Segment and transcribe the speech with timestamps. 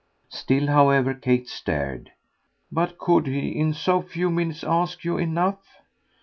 [0.31, 2.11] Still, however, Kate stared.
[2.71, 5.77] "But could he, in so few minutes, ask you enough